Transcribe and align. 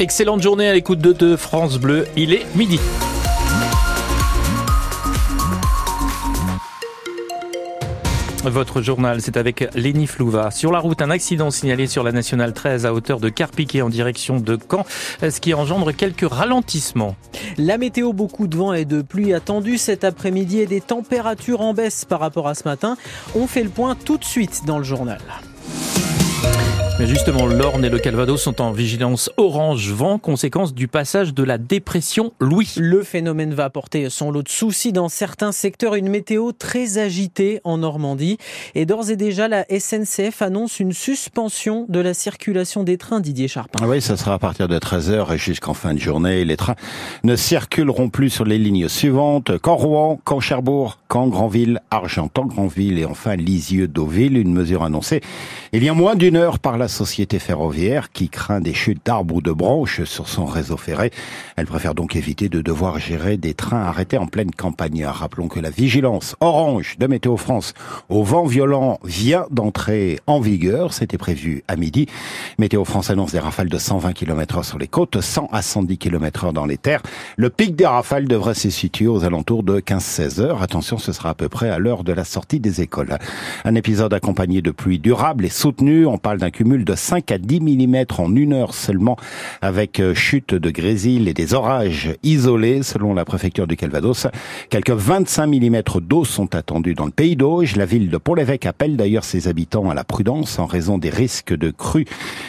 Excellente 0.00 0.40
journée 0.40 0.68
à 0.68 0.74
l'écoute 0.74 1.00
de, 1.00 1.34
France 1.34 1.78
Bleu. 1.78 2.06
Il 2.16 2.32
est 2.32 2.46
midi. 2.54 2.78
Votre 8.44 8.80
journal, 8.80 9.20
c'est 9.20 9.36
avec 9.36 9.68
Léni 9.74 10.06
Flouva. 10.06 10.52
Sur 10.52 10.70
la 10.70 10.78
route, 10.78 11.02
un 11.02 11.10
accident 11.10 11.50
signalé 11.50 11.88
sur 11.88 12.04
la 12.04 12.12
nationale 12.12 12.52
13 12.52 12.86
à 12.86 12.94
hauteur 12.94 13.18
de 13.18 13.28
Carpiquet 13.28 13.82
en 13.82 13.88
direction 13.88 14.38
de 14.38 14.56
Caen, 14.70 14.86
ce 15.20 15.40
qui 15.40 15.52
engendre 15.52 15.90
quelques 15.90 16.30
ralentissements. 16.30 17.16
La 17.56 17.76
météo, 17.76 18.12
beaucoup 18.12 18.46
de 18.46 18.56
vent 18.56 18.74
et 18.74 18.84
de 18.84 19.02
pluie 19.02 19.34
attendue 19.34 19.78
cet 19.78 20.04
après-midi 20.04 20.60
et 20.60 20.66
des 20.66 20.80
températures 20.80 21.60
en 21.60 21.74
baisse 21.74 22.04
par 22.04 22.20
rapport 22.20 22.46
à 22.46 22.54
ce 22.54 22.62
matin. 22.64 22.96
On 23.34 23.48
fait 23.48 23.64
le 23.64 23.70
point 23.70 23.96
tout 23.96 24.16
de 24.16 24.24
suite 24.24 24.62
dans 24.64 24.78
le 24.78 24.84
journal. 24.84 25.18
Mais 26.98 27.06
justement, 27.06 27.46
l'Orne 27.46 27.84
et 27.84 27.90
le 27.90 28.00
Calvados 28.00 28.42
sont 28.42 28.60
en 28.60 28.72
vigilance 28.72 29.30
orange 29.36 29.92
vent, 29.92 30.18
conséquence 30.18 30.74
du 30.74 30.88
passage 30.88 31.32
de 31.32 31.44
la 31.44 31.56
dépression 31.56 32.32
Louis. 32.40 32.74
Le 32.76 33.04
phénomène 33.04 33.54
va 33.54 33.66
apporter 33.66 34.10
son 34.10 34.32
lot 34.32 34.42
de 34.42 34.48
soucis 34.48 34.92
dans 34.92 35.08
certains 35.08 35.52
secteurs, 35.52 35.94
une 35.94 36.08
météo 36.08 36.50
très 36.50 36.98
agitée 36.98 37.60
en 37.62 37.78
Normandie. 37.78 38.36
Et 38.74 38.84
d'ores 38.84 39.10
et 39.10 39.16
déjà, 39.16 39.46
la 39.46 39.64
SNCF 39.70 40.42
annonce 40.42 40.80
une 40.80 40.92
suspension 40.92 41.86
de 41.88 42.00
la 42.00 42.14
circulation 42.14 42.82
des 42.82 42.98
trains 42.98 43.20
Didier 43.20 43.46
Charpin. 43.46 43.86
Oui, 43.86 44.00
ça 44.00 44.16
sera 44.16 44.34
à 44.34 44.38
partir 44.40 44.66
de 44.66 44.76
13h 44.76 45.32
et 45.32 45.38
jusqu'en 45.38 45.74
fin 45.74 45.94
de 45.94 46.00
journée. 46.00 46.44
Les 46.44 46.56
trains 46.56 46.74
ne 47.22 47.36
circuleront 47.36 48.08
plus 48.08 48.30
sur 48.30 48.44
les 48.44 48.58
lignes 48.58 48.88
suivantes. 48.88 49.52
Caen-Rouen, 49.64 50.20
Caen-Cherbourg, 50.28 50.98
Caen-Granville, 51.12 51.80
Argentan-Granville 51.92 52.98
et 52.98 53.04
enfin 53.04 53.36
Lisieux-Deauville. 53.36 54.36
Une 54.36 54.52
mesure 54.52 54.82
annoncée 54.82 55.20
il 55.72 55.84
y 55.84 55.88
a 55.88 55.94
moins 55.94 56.14
d'une 56.14 56.36
heure 56.36 56.58
par 56.58 56.78
la 56.78 56.87
société 56.88 57.38
ferroviaire 57.38 58.10
qui 58.12 58.28
craint 58.28 58.60
des 58.60 58.74
chutes 58.74 59.04
d'arbres 59.04 59.36
ou 59.36 59.40
de 59.40 59.52
branches 59.52 60.04
sur 60.04 60.28
son 60.28 60.44
réseau 60.44 60.76
ferré. 60.76 61.10
Elle 61.56 61.66
préfère 61.66 61.94
donc 61.94 62.16
éviter 62.16 62.48
de 62.48 62.60
devoir 62.60 62.98
gérer 62.98 63.36
des 63.36 63.54
trains 63.54 63.82
arrêtés 63.82 64.18
en 64.18 64.26
pleine 64.26 64.50
campagne. 64.50 65.04
Rappelons 65.04 65.48
que 65.48 65.60
la 65.60 65.70
vigilance 65.70 66.36
orange 66.40 66.96
de 66.98 67.06
Météo 67.06 67.36
France 67.36 67.74
au 68.08 68.22
vent 68.22 68.46
violent 68.46 68.98
vient 69.04 69.46
d'entrer 69.50 70.18
en 70.26 70.40
vigueur. 70.40 70.92
C'était 70.92 71.18
prévu 71.18 71.62
à 71.68 71.76
midi. 71.76 72.06
Météo 72.58 72.84
France 72.84 73.10
annonce 73.10 73.32
des 73.32 73.38
rafales 73.38 73.68
de 73.68 73.78
120 73.78 74.12
km 74.12 74.60
h 74.60 74.62
sur 74.64 74.78
les 74.78 74.88
côtes, 74.88 75.20
100 75.20 75.48
à 75.52 75.62
110 75.62 75.98
km 75.98 76.46
h 76.46 76.52
dans 76.52 76.66
les 76.66 76.78
terres. 76.78 77.02
Le 77.36 77.50
pic 77.50 77.76
des 77.76 77.86
rafales 77.86 78.26
devrait 78.26 78.54
se 78.54 78.70
situer 78.70 79.06
aux 79.06 79.24
alentours 79.24 79.62
de 79.62 79.80
15-16 79.80 80.40
heures. 80.40 80.62
Attention, 80.62 80.98
ce 80.98 81.12
sera 81.12 81.30
à 81.30 81.34
peu 81.34 81.48
près 81.48 81.70
à 81.70 81.78
l'heure 81.78 82.04
de 82.04 82.12
la 82.12 82.24
sortie 82.24 82.60
des 82.60 82.80
écoles. 82.80 83.18
Un 83.64 83.74
épisode 83.74 84.12
accompagné 84.14 84.62
de 84.62 84.70
pluie 84.70 84.98
durable 84.98 85.44
et 85.44 85.50
soutenue. 85.50 86.06
On 86.06 86.18
parle 86.18 86.38
d'un 86.38 86.50
cumul 86.50 86.77
de 86.84 86.94
5 86.94 87.30
à 87.32 87.38
10 87.38 87.60
mm 87.60 88.04
en 88.18 88.34
une 88.34 88.52
heure 88.52 88.74
seulement, 88.74 89.16
avec 89.62 90.00
euh, 90.00 90.14
chute 90.14 90.54
de 90.54 90.70
grésil 90.70 91.28
et 91.28 91.34
des 91.34 91.54
orages 91.54 92.10
isolés, 92.22 92.82
selon 92.82 93.14
la 93.14 93.24
préfecture 93.24 93.66
du 93.66 93.76
Calvados. 93.76 94.26
Quelques 94.70 94.90
25 94.90 95.46
mm 95.46 95.82
d'eau 96.00 96.24
sont 96.24 96.54
attendus 96.54 96.94
dans 96.94 97.06
le 97.06 97.10
pays 97.10 97.36
d'Auge. 97.36 97.76
La 97.76 97.86
ville 97.86 98.10
de 98.10 98.16
Pont-l'Évêque 98.16 98.66
appelle 98.66 98.96
d'ailleurs 98.96 99.24
ses 99.24 99.48
habitants 99.48 99.90
à 99.90 99.94
la 99.94 100.04
prudence 100.04 100.58
en 100.58 100.66
raison 100.66 100.98
des 100.98 101.10
risques 101.10 101.56
de 101.56 101.70
crues 101.70 102.06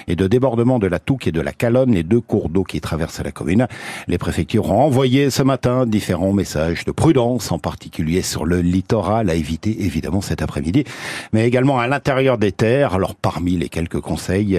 et 0.08 0.16
de 0.16 0.28
débordement 0.28 0.80
de 0.80 0.88
la 0.88 1.00
Touque 1.00 1.28
et 1.28 1.32
de 1.32 1.42
la 1.42 1.52
Calonne, 1.52 1.94
les 1.94 2.04
deux 2.04 2.22
cours 2.22 2.50
d'eau 2.50 2.64
qui 2.64 2.82
traversent 2.82 3.22
la 3.24 3.32
commune. 3.32 3.68
Les 4.08 4.18
préfectures 4.18 4.72
ont 4.72 4.82
envoyé 4.82 5.30
ce 5.30 5.44
matin 5.44 5.86
différents 5.86 6.34
messages 6.34 6.86
de 6.86 6.92
prudence, 6.92 7.52
en 7.52 7.60
particulier 7.60 8.22
sur 8.22 8.46
le 8.46 8.62
littoral, 8.62 9.30
à 9.30 9.36
éviter 9.36 9.84
évidemment 9.84 10.22
cet 10.22 10.42
après-midi, 10.42 10.84
mais 11.34 11.48
également 11.48 11.80
à 11.80 11.88
l'intérieur 11.88 12.38
des 12.38 12.52
terres. 12.52 12.94
Alors 12.94 13.16
parmi 13.16 13.58
les 13.58 13.70
quelques 13.70 14.00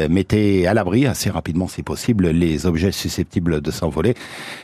mettez 0.09 0.67
à 0.67 0.75
l'abri 0.75 1.07
assez 1.07 1.31
rapidement 1.31 1.69
si 1.69 1.83
possible 1.83 2.29
les 2.29 2.67
objets 2.67 2.93
susceptibles 2.93 3.61
de 3.61 3.71
s'envoler. 3.71 4.15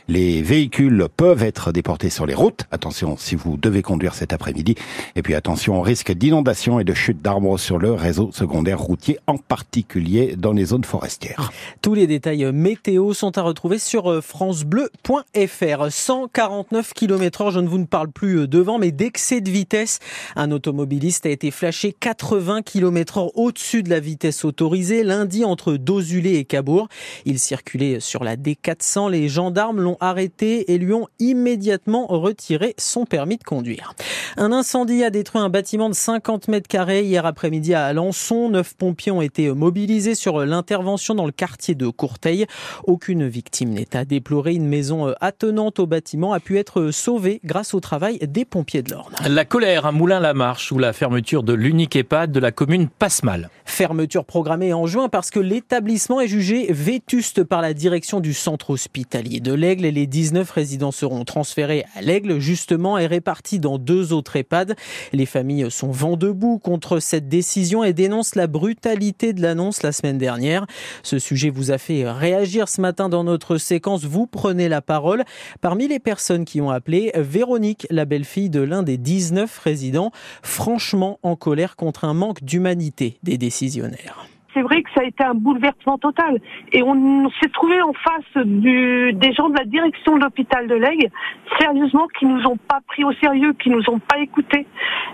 Les 0.07 0.41
véhicules 0.41 1.07
peuvent 1.15 1.43
être 1.43 1.71
déportés 1.71 2.09
sur 2.09 2.25
les 2.25 2.33
routes. 2.33 2.65
Attention 2.71 3.17
si 3.17 3.35
vous 3.35 3.57
devez 3.57 3.81
conduire 3.81 4.13
cet 4.13 4.33
après-midi. 4.33 4.75
Et 5.15 5.21
puis 5.21 5.35
attention 5.35 5.77
au 5.79 5.81
risque 5.81 6.11
d'inondation 6.11 6.79
et 6.79 6.83
de 6.83 6.93
chute 6.93 7.21
d'arbres 7.21 7.57
sur 7.57 7.77
le 7.77 7.91
réseau 7.91 8.31
secondaire 8.31 8.79
routier, 8.79 9.19
en 9.27 9.37
particulier 9.37 10.35
dans 10.37 10.53
les 10.53 10.65
zones 10.65 10.83
forestières. 10.83 11.51
Tous 11.81 11.93
les 11.93 12.07
détails 12.07 12.51
météo 12.51 13.13
sont 13.13 13.37
à 13.37 13.41
retrouver 13.41 13.79
sur 13.79 14.23
francebleu.fr. 14.23 15.91
149 15.91 16.93
km 16.93 17.41
heure, 17.41 17.51
je 17.51 17.59
ne 17.59 17.67
vous 17.67 17.77
ne 17.77 17.85
parle 17.85 18.11
plus 18.11 18.47
devant, 18.47 18.79
mais 18.79 18.91
d'excès 18.91 19.41
de 19.41 19.49
vitesse. 19.49 19.99
Un 20.35 20.51
automobiliste 20.51 21.25
a 21.25 21.29
été 21.29 21.51
flashé 21.51 21.93
80 21.93 22.61
km 22.61 23.17
heure 23.17 23.37
au-dessus 23.37 23.83
de 23.83 23.89
la 23.89 23.99
vitesse 23.99 24.45
autorisée 24.45 24.76
lundi 25.03 25.45
entre 25.45 25.73
Dozulé 25.73 26.35
et 26.35 26.45
Cabourg. 26.45 26.87
Il 27.25 27.39
circulait 27.39 27.99
sur 27.99 28.23
la 28.23 28.35
D400. 28.35 29.11
Les 29.11 29.27
gendarmes 29.27 29.81
l'ont 29.81 29.97
arrêté 29.99 30.71
et 30.71 30.77
lui 30.77 30.93
ont 30.93 31.07
immédiatement 31.19 32.07
retiré 32.07 32.75
son 32.77 33.05
permis 33.05 33.37
de 33.37 33.43
conduire. 33.43 33.93
Un 34.37 34.51
incendie 34.51 35.03
a 35.03 35.09
détruit 35.09 35.41
un 35.41 35.49
bâtiment 35.49 35.89
de 35.89 35.95
50 35.95 36.47
mètres 36.47 36.67
carrés 36.67 37.03
hier 37.03 37.25
après-midi 37.25 37.73
à 37.73 37.85
Alençon. 37.85 38.49
Neuf 38.49 38.75
pompiers 38.75 39.11
ont 39.11 39.21
été 39.21 39.51
mobilisés 39.51 40.15
sur 40.15 40.45
l'intervention 40.45 41.15
dans 41.15 41.25
le 41.25 41.31
quartier 41.31 41.75
de 41.75 41.87
Courteil. 41.87 42.45
Aucune 42.85 43.27
victime 43.27 43.69
n'est 43.69 43.95
à 43.95 44.05
déplorer. 44.05 44.53
Une 44.53 44.67
maison 44.67 45.13
attenante 45.21 45.79
au 45.79 45.87
bâtiment 45.87 46.33
a 46.33 46.39
pu 46.39 46.57
être 46.57 46.91
sauvée 46.91 47.41
grâce 47.43 47.73
au 47.73 47.79
travail 47.79 48.19
des 48.19 48.45
pompiers 48.45 48.83
de 48.83 48.91
l'Orne. 48.91 49.13
La 49.27 49.45
colère 49.45 49.85
à 49.85 49.91
Moulin-la-Marche 49.91 50.71
où 50.71 50.77
la 50.77 50.93
fermeture 50.93 51.43
de 51.43 51.53
l'unique 51.53 51.95
EHPAD 51.95 52.31
de 52.31 52.39
la 52.39 52.51
commune 52.51 52.87
passe 52.87 53.23
mal. 53.23 53.49
Fermeture 53.65 54.25
programmée 54.25 54.66
en 54.73 54.87
juin 54.87 55.09
parce 55.09 55.31
que 55.31 55.39
l'établissement 55.39 56.21
est 56.21 56.27
jugé 56.27 56.67
vétuste 56.69 57.43
par 57.43 57.61
la 57.61 57.73
direction 57.73 58.19
du 58.19 58.33
centre 58.33 58.71
hospitalier 58.71 59.39
de 59.39 59.53
l'Aigle 59.53 59.85
et 59.85 59.91
les 59.91 60.07
19 60.07 60.49
résidents 60.49 60.91
seront 60.91 61.25
transférés 61.25 61.85
à 61.95 62.01
l'Aigle 62.01 62.39
justement 62.39 62.97
et 62.97 63.07
répartis 63.07 63.59
dans 63.59 63.77
deux 63.77 64.13
autres 64.13 64.35
EHPAD. 64.35 64.75
Les 65.13 65.25
familles 65.25 65.71
sont 65.71 65.91
vent 65.91 66.17
debout 66.17 66.59
contre 66.59 66.99
cette 66.99 67.27
décision 67.27 67.83
et 67.83 67.93
dénoncent 67.93 68.35
la 68.35 68.47
brutalité 68.47 69.33
de 69.33 69.41
l'annonce 69.41 69.83
la 69.83 69.91
semaine 69.91 70.17
dernière. 70.17 70.65
Ce 71.03 71.19
sujet 71.19 71.49
vous 71.49 71.71
a 71.71 71.77
fait 71.77 72.09
réagir 72.09 72.69
ce 72.69 72.81
matin 72.81 73.09
dans 73.09 73.23
notre 73.23 73.57
séquence 73.57 74.05
Vous 74.05 74.27
prenez 74.27 74.69
la 74.69 74.81
parole. 74.81 75.23
Parmi 75.61 75.87
les 75.87 75.99
personnes 75.99 76.45
qui 76.45 76.61
ont 76.61 76.69
appelé, 76.69 77.11
Véronique, 77.15 77.87
la 77.89 78.05
belle-fille 78.05 78.49
de 78.49 78.61
l'un 78.61 78.83
des 78.83 78.97
19 78.97 79.59
résidents, 79.59 80.11
franchement 80.41 81.19
en 81.23 81.35
colère 81.35 81.75
contre 81.75 82.05
un 82.05 82.13
manque 82.13 82.43
d'humanité 82.43 83.17
des 83.23 83.37
décisionnaires 83.37 84.27
c'est 84.57 84.63
vrai 84.63 84.81
que 84.81 84.89
ça 84.95 85.01
a 85.01 85.03
été 85.03 85.23
un 85.23 85.35
bouleversement 85.35 85.99
total. 85.99 86.39
Et 86.73 86.81
on 86.81 87.29
s'est 87.41 87.49
trouvé 87.49 87.79
en 87.81 87.93
face 87.93 88.43
des 88.45 89.33
gens 89.33 89.49
de 89.49 89.57
la 89.57 89.65
direction 89.65 90.17
de 90.17 90.23
l'hôpital 90.23 90.67
de 90.67 90.73
Lègue, 90.73 91.11
sérieusement, 91.59 92.07
qui 92.17 92.25
nous 92.25 92.43
ont 92.47 92.57
pas 92.57 92.79
pris 92.87 93.03
au 93.03 93.13
sérieux, 93.13 93.53
qui 93.53 93.69
nous 93.69 93.87
ont 93.89 93.99
pas 93.99 94.17
écoutés. 94.17 94.65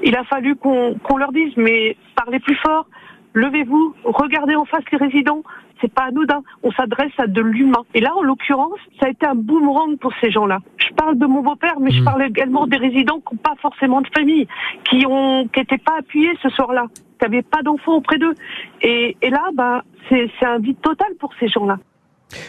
Il 0.01 0.15
a 0.15 0.23
fallu 0.23 0.55
qu'on 0.55 1.17
leur 1.17 1.33
dise, 1.33 1.51
mais 1.57 1.97
parlez 2.15 2.39
plus 2.39 2.55
fort, 2.65 2.85
levez-vous, 3.33 3.95
regardez 4.05 4.55
en 4.55 4.63
face 4.63 4.83
les 4.91 4.97
résidents, 4.97 5.43
c'est 5.83 5.94
pas 5.94 6.03
anodin. 6.03 6.41
On 6.63 6.71
s'adresse 6.71 7.11
à 7.17 7.27
de 7.27 7.41
l'humain. 7.41 7.83
Et 7.94 7.99
là, 7.99 8.16
en 8.16 8.23
l'occurrence, 8.23 8.79
ça 8.99 9.07
a 9.07 9.09
été 9.09 9.25
un 9.25 9.35
boomerang 9.35 9.97
pour 9.97 10.13
ces 10.21 10.31
gens-là. 10.31 10.59
Je 10.77 10.94
parle 10.95 11.17
de 11.17 11.25
mon 11.25 11.41
beau-père, 11.41 11.79
mais 11.79 11.91
je 11.91 12.03
parle 12.03 12.23
également 12.23 12.66
des 12.67 12.77
résidents 12.77 13.19
qui 13.19 13.35
n'ont 13.35 13.41
pas 13.41 13.55
forcément 13.61 14.01
de 14.01 14.07
famille, 14.16 14.47
qui 14.89 15.05
ont, 15.05 15.47
qui 15.47 15.59
n'étaient 15.59 15.77
pas 15.77 15.97
appuyés 15.99 16.31
ce 16.41 16.49
soir-là, 16.49 16.85
qui 16.95 17.25
n'avaient 17.25 17.41
pas 17.41 17.61
d'enfants 17.61 17.95
auprès 17.95 18.17
d'eux. 18.17 18.33
Et, 18.81 19.17
et 19.21 19.29
là, 19.29 19.49
bah, 19.53 19.83
c'est 20.09 20.29
un 20.41 20.59
vide 20.59 20.79
total 20.81 21.09
pour 21.19 21.31
ces 21.39 21.49
gens-là. 21.49 21.77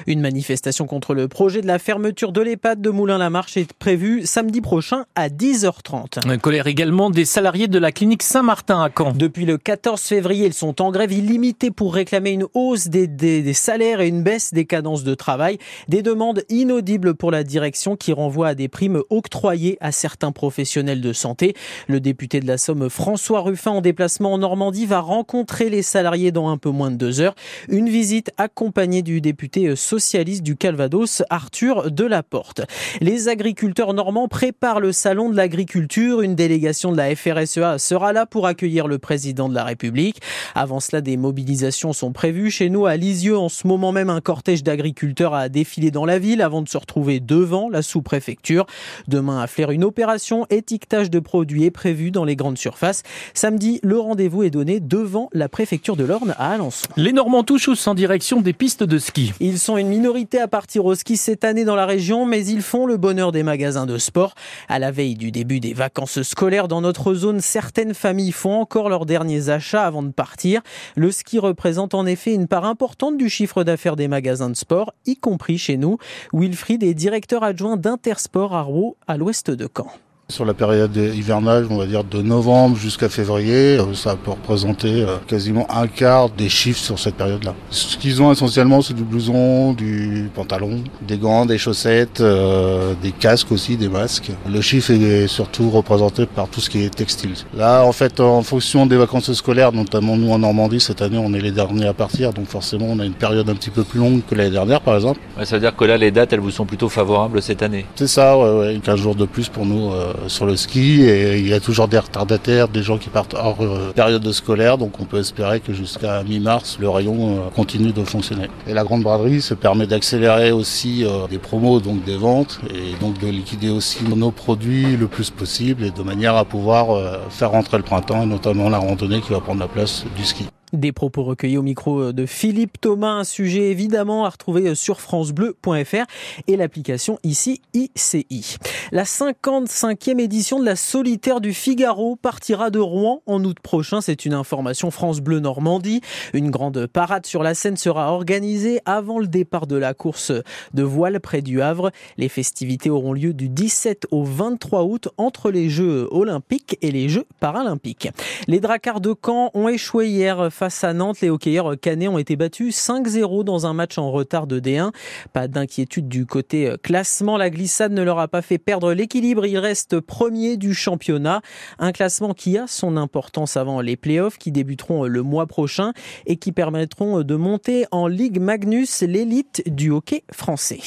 Une 0.07 0.21
manifestation 0.21 0.87
contre 0.87 1.15
le 1.15 1.29
projet 1.29 1.61
de 1.61 1.67
la 1.67 1.79
fermeture 1.79 2.33
de 2.33 2.41
l'EHPAD 2.41 2.81
de 2.81 2.91
Moulin-la-Marche 2.91 3.57
est 3.57 3.73
prévue 3.73 4.27
samedi 4.27 4.61
prochain 4.61 5.05
à 5.15 5.29
10h30. 5.29 6.29
Un 6.29 6.39
colère 6.39 6.67
également 6.67 7.11
des 7.11 7.25
salariés 7.25 7.69
de 7.69 7.79
la 7.79 7.93
clinique 7.93 8.23
Saint-Martin 8.23 8.83
à 8.83 8.91
Caen. 8.97 9.13
Depuis 9.13 9.47
le 9.47 9.59
14 9.59 10.01
février, 10.01 10.47
ils 10.47 10.55
sont 10.55 10.81
en 10.81 10.91
grève 10.91 11.13
illimitée 11.13 11.71
pour 11.71 11.95
réclamer 11.95 12.31
une 12.31 12.47
hausse 12.55 12.89
des, 12.89 13.07
des, 13.07 13.43
des, 13.43 13.53
salaires 13.53 14.01
et 14.01 14.09
une 14.09 14.23
baisse 14.23 14.53
des 14.53 14.65
cadences 14.65 15.05
de 15.05 15.15
travail. 15.15 15.59
Des 15.89 16.03
demandes 16.03 16.43
inaudibles 16.49 17.15
pour 17.15 17.31
la 17.31 17.45
direction 17.45 17.97
qui 17.97 18.13
renvoient 18.13 18.49
à 18.49 18.55
des 18.55 18.69
primes 18.69 19.03
octroyées 19.11 19.79
à 19.81 19.93
certains 19.93 20.33
professionnels 20.33 21.01
de 21.01 21.13
santé. 21.13 21.55
Le 21.89 22.01
député 22.01 22.41
de 22.41 22.47
la 22.47 22.59
Somme, 22.59 22.89
François 22.91 23.41
Ruffin, 23.41 23.73
en 23.73 23.81
déplacement 23.81 24.33
en 24.33 24.39
Normandie, 24.39 24.87
va 24.87 25.01
rencontrer 25.01 25.71
les 25.71 25.83
salariés 25.83 26.33
dans 26.33 26.49
un 26.49 26.57
peu 26.57 26.71
moins 26.71 26.91
de 26.91 26.97
deux 26.97 27.21
heures. 27.21 27.35
Une 27.69 27.89
visite 27.89 28.33
accompagnée 28.37 29.03
du 29.03 29.21
député 29.21 29.74
socialiste 29.75 30.43
du 30.43 30.57
Calvados, 30.57 31.23
Arthur 31.31 31.91
Delaporte. 31.91 32.63
Les 33.01 33.29
agriculteurs 33.29 33.95
normands 33.95 34.29
préparent 34.29 34.81
le 34.81 34.93
salon 34.93 35.31
de 35.31 35.37
l'agriculture. 35.37 36.21
Une 36.21 36.35
délégation 36.35 36.93
de 36.93 36.97
la 36.97 37.15
FRSEA 37.15 37.79
sera 37.79 38.13
là 38.13 38.27
pour 38.27 38.47
accueillir 38.47 38.87
le 38.87 38.99
président 38.99 39.49
de 39.49 39.55
la 39.55 39.65
République. 39.65 40.21
Avant 40.55 40.81
cela, 40.81 41.01
des 41.01 41.17
mobilisations 41.17 41.93
sont 41.93 42.13
prévues. 42.13 42.51
Chez 42.51 42.71
nous, 42.71 42.87
à 42.87 42.97
Lisieux, 42.97 43.37
en 43.37 43.49
ce 43.49 43.67
moment 43.67 43.93
même, 43.93 44.11
un 44.11 44.21
cortège 44.21 44.63
d'agriculteurs 44.63 45.35
a 45.35 45.49
défilé 45.49 45.91
dans 45.91 46.05
la 46.05 46.19
ville 46.19 46.43
avant 46.43 46.63
de 46.63 46.69
se 46.69 46.79
retrouver 46.79 47.21
devant 47.21 47.69
la 47.69 47.83
sous-préfecture. 47.83 48.67
Demain, 49.09 49.41
à 49.41 49.47
Flers, 49.47 49.71
une 49.71 49.85
opération 49.85 50.47
étiquetage 50.51 51.11
de 51.11 51.19
produits 51.19 51.65
est 51.65 51.71
prévue 51.71 52.11
dans 52.11 52.25
les 52.25 52.37
grandes 52.37 52.59
surfaces. 52.59 53.03
Samedi, 53.35 53.81
le 53.83 53.99
rendez-vous 53.99 54.43
est 54.45 54.51
donné 54.51 54.81
devant 54.81 55.29
la 55.33 55.49
préfecture 55.49 55.97
de 55.97 56.05
l'Orne 56.05 56.35
à 56.39 56.53
Alençon. 56.53 56.87
Les 56.97 57.13
Normands 57.13 57.43
touchent 57.43 57.65
en 57.87 57.95
direction 57.95 58.41
des 58.41 58.53
pistes 58.53 58.83
de 58.83 58.99
ski. 58.99 59.33
Ils 59.41 59.59
sont 59.65 59.79
une 59.79 59.89
minorité 59.89 60.39
à 60.39 60.47
partir 60.47 60.85
au 60.85 60.95
ski 60.95 61.17
cette 61.17 61.43
année 61.43 61.65
dans 61.65 61.75
la 61.75 61.87
région, 61.87 62.27
mais 62.27 62.45
ils 62.45 62.61
font 62.61 62.85
le 62.85 62.99
bonheur 62.99 63.33
des 63.33 63.43
magasins 63.43 63.87
de 63.87 63.97
sport. 63.97 64.35
À 64.69 64.79
la 64.79 64.91
veille 64.91 65.15
du 65.15 65.31
début 65.31 65.59
des 65.59 65.73
vacances 65.73 66.21
scolaires 66.23 66.69
dans 66.69 66.83
notre 66.83 67.15
zone, 67.15 67.41
certaines 67.41 67.95
familles 67.95 68.33
font 68.33 68.61
encore 68.61 68.91
leurs 68.91 69.07
derniers 69.07 69.49
achats 69.49 69.87
avant 69.87 70.03
de 70.03 70.13
partir. 70.13 70.61
Le 70.97 71.11
ski 71.11 71.39
représente 71.39 71.95
en 71.95 72.05
effet 72.05 72.35
une 72.35 72.47
part 72.47 72.67
importante 72.67 73.17
du 73.17 73.31
chiffre 73.31 73.65
d'affaires 73.65 73.97
des 73.97 74.07
magasins 74.07 74.51
de 74.51 74.57
sport, 74.57 74.93
y 75.07 75.17
compris 75.17 75.57
chez 75.57 75.79
nous. 75.79 75.97
Wilfried 76.35 76.83
est 76.83 76.93
directeur 76.93 77.43
adjoint 77.43 77.79
d'Intersport 77.79 78.55
à 78.55 78.61
Rouen, 78.61 78.97
à 79.07 79.17
l'ouest 79.17 79.51
de 79.51 79.67
Caen. 79.75 79.91
Sur 80.31 80.47
la 80.47 80.55
période 80.55 80.97
hivernale, 80.97 81.67
on 81.69 81.77
va 81.77 81.85
dire 81.85 82.03
de 82.03 82.23
novembre 82.23 82.79
jusqu'à 82.79 83.11
février, 83.11 83.77
euh, 83.77 83.93
ça 83.93 84.17
peut 84.17 84.31
représenter 84.31 85.03
euh, 85.03 85.19
quasiment 85.27 85.67
un 85.71 85.87
quart 85.87 86.31
des 86.31 86.49
chiffres 86.49 86.81
sur 86.81 86.99
cette 86.99 87.17
période-là. 87.17 87.55
Ce 87.69 87.99
qu'ils 87.99 88.23
ont 88.23 88.33
essentiellement, 88.33 88.81
c'est 88.81 88.95
du 88.95 89.03
blouson, 89.05 89.75
du 89.75 90.31
pantalon, 90.35 90.83
des 91.03 91.19
gants, 91.19 91.45
des 91.45 91.59
chaussettes, 91.59 92.23
euh, 92.23 92.95
des 93.03 93.13
casques 93.13 93.53
aussi, 93.53 93.77
des 93.77 93.91
masques. 93.91 94.31
Le 94.51 94.63
chiffre 94.63 94.93
est 94.93 95.27
surtout 95.27 95.69
représenté 95.69 96.25
par 96.25 96.49
tout 96.49 96.61
ce 96.61 96.71
qui 96.71 96.83
est 96.83 96.95
textile. 96.95 97.35
Là, 97.55 97.85
en 97.85 97.93
fait, 97.93 98.19
en 98.19 98.43
fonction 98.43 98.87
des 98.87 98.97
vacances 98.97 99.31
scolaires, 99.35 99.73
notamment 99.73 100.17
nous 100.17 100.33
en 100.33 100.39
Normandie, 100.39 100.81
cette 100.81 101.03
année, 101.03 101.19
on 101.19 101.35
est 101.35 101.41
les 101.41 101.53
derniers 101.53 101.89
à 101.89 101.93
partir, 101.93 102.33
donc 102.33 102.47
forcément, 102.47 102.87
on 102.89 102.99
a 102.99 103.05
une 103.05 103.13
période 103.13 103.51
un 103.51 103.55
petit 103.55 103.71
peu 103.71 103.85
plus 103.85 104.01
longue 104.01 104.23
que 104.27 104.35
l'année 104.35 104.53
dernière, 104.53 104.81
par 104.81 104.95
exemple. 104.95 105.21
Ouais, 105.37 105.45
ça 105.45 105.57
veut 105.57 105.61
dire 105.61 105.77
que 105.77 105.85
là, 105.85 105.99
les 105.99 106.11
dates, 106.11 106.33
elles 106.33 106.41
vous 106.41 106.51
sont 106.51 106.65
plutôt 106.65 106.89
favorables 106.89 107.43
cette 107.43 107.63
année 107.63 107.85
C'est 107.95 108.07
ça, 108.07 108.39
ouais, 108.39 108.59
ouais, 108.59 108.81
15 108.83 108.99
jours 108.99 109.17
de 109.17 109.27
plus 109.27 109.51
pour 109.51 109.67
nous. 109.67 109.93
Euh, 109.93 110.13
sur 110.29 110.47
le 110.47 110.57
ski 110.57 111.03
et 111.03 111.39
il 111.39 111.49
y 111.49 111.53
a 111.53 111.61
toujours 111.61 111.89
des 111.89 111.99
retardataires, 111.99 112.69
des 112.69 112.83
gens 112.83 112.99
qui 112.99 113.09
partent 113.09 113.35
hors 113.35 113.61
euh, 113.61 113.93
période 113.93 114.23
de 114.23 114.33
scolaire, 114.33 114.79
donc 114.79 115.01
on 115.01 115.05
peut 115.05 115.19
espérer 115.19 115.61
que 115.61 115.73
jusqu'à 115.73 116.23
mi-mars, 116.23 116.79
le 116.81 116.89
rayon 116.89 117.37
euh, 117.37 117.51
continue 117.55 117.93
de 117.93 118.05
fonctionner. 118.05 118.49
Et 118.67 118.75
la 118.75 118.85
grande 118.85 119.03
braderie 119.03 119.41
se 119.41 119.55
permet 119.55 119.87
d'accélérer 119.87 120.53
aussi 120.53 121.05
des 121.31 121.39
promos, 121.39 121.81
donc 121.81 122.05
des 122.05 122.17
ventes, 122.17 122.61
et 122.71 122.99
donc 123.01 123.19
de 123.19 123.29
liquider 123.29 123.71
aussi 123.71 124.05
nos 124.05 124.31
produits 124.31 124.97
le 124.97 125.07
plus 125.07 125.31
possible 125.31 125.85
et 125.85 125.91
de 125.91 126.03
manière 126.03 126.37
à 126.37 126.45
pouvoir 126.45 127.21
faire 127.31 127.51
rentrer 127.51 127.77
le 127.77 127.83
printemps 127.83 128.23
et 128.23 128.27
notamment 128.27 128.69
la 128.69 128.79
randonnée 128.79 129.21
qui 129.21 129.33
va 129.33 129.41
prendre 129.41 129.61
la 129.61 129.69
place 129.69 130.05
du 130.17 130.25
ski. 130.25 130.47
Des 130.75 130.91
propos 130.91 131.23
recueillis 131.23 131.57
au 131.57 131.63
micro 131.63 132.13
de 132.13 132.27
Philippe 132.27 132.81
Thomas, 132.81 133.13
un 133.13 133.25
sujet 133.25 133.71
évidemment 133.71 134.25
à 134.25 134.29
retrouver 134.29 134.75
sur 134.75 135.01
francebleu.fr 135.01 136.05
et 136.49 136.57
l'application 136.57 137.21
ici 137.23 137.61
ICI. 137.75 138.57
La 138.91 139.05
55e 139.05 140.19
édition 140.19 140.59
de 140.59 140.65
la 140.65 140.75
Solitaire 140.75 141.41
du 141.41 141.55
Figaro 141.55 142.17
partira 142.17 142.71
de 142.71 142.81
Rouen 142.81 143.23
en 143.27 143.45
août 143.45 143.59
prochain. 143.63 144.01
C'est 144.01 144.25
une 144.25 144.35
information 144.35 144.91
France 144.91 145.21
Bleu 145.21 145.39
Normandie. 145.39 146.01
Une 146.33 146.51
grande 146.51 146.89
parade 146.89 147.25
sur 147.25 147.45
la 147.45 147.55
Seine 147.55 147.77
sera 147.77 148.13
organisée 148.13 148.81
avant 148.85 149.21
le 149.21 149.29
départ 149.29 149.69
de 149.69 149.77
la 149.77 149.95
course 149.95 150.33
de 150.73 150.83
voile 150.83 151.21
près 151.21 151.41
du 151.41 151.63
Havre. 151.63 151.93
Les 152.17 152.29
festivités 152.29 152.91
auront 152.91 153.13
lieu 153.13 153.33
du 153.33 153.49
17 153.49 154.09
au 154.11 154.25
23 154.25 154.83
août 154.83 155.09
entre 155.19 155.53
les 155.53 155.69
Jeux 155.69 156.09
olympiques 156.11 156.79
et 156.83 156.91
les 156.91 157.09
Jeux 157.09 157.27
paralympiques. 157.39 158.09
Les 158.49 158.59
Dracards 158.59 159.01
de 159.01 159.15
Caen 159.15 159.53
ont 159.55 159.69
échoué 159.69 160.09
hier 160.09 160.51
Face 160.65 160.83
à 160.83 160.95
Nantes, 160.95 161.21
les 161.21 161.29
hockeyeurs 161.29 161.79
canets 161.79 162.09
ont 162.09 162.17
été 162.17 162.37
battus 162.37 162.75
5-0 162.75 163.45
dans 163.45 163.67
un 163.67 163.75
match 163.75 163.99
en 163.99 164.11
retard 164.11 164.47
de 164.47 164.61
D1. 164.61 164.93
Pas 165.35 165.47
d'inquiétude 165.47 166.09
du 166.09 166.25
côté 166.25 166.71
euh, 166.71 166.79
classement. 166.83 167.37
La 167.37 167.51
glissade 167.51 167.93
ne 167.93 168.01
leur 168.01 168.19
a 168.19 168.29
pas 168.29 168.41
fait 168.41 168.57
perdre 168.57 168.95
l'équilibre. 168.95 169.45
Ils 169.45 169.59
restent 169.59 170.01
premiers 170.01 170.57
du 170.57 170.73
championnat. 170.73 171.43
Un 171.79 171.93
classement 171.93 172.33
qui 172.33 172.57
a 172.57 172.67
son 172.67 172.97
importance 172.97 173.59
avant 173.59 173.83
les 173.83 173.97
playoffs 173.97 174.39
qui 174.39 174.53
débuteront 174.53 175.05
euh, 175.05 175.09
le 175.09 175.21
mois 175.21 175.47
prochain 175.47 175.93
et 176.25 176.39
qui 176.39 176.51
permettront 176.51 177.19
euh, 177.19 177.25
de 177.25 177.35
monter 177.35 177.85
en 177.91 178.07
Ligue 178.07 178.41
Magnus, 178.41 179.03
l'élite 179.03 179.63
du 179.67 179.91
hockey 179.91 180.25
français. 180.33 180.81